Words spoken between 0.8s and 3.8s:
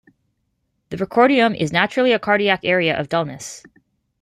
The precordium is naturally a cardiac area of dullness.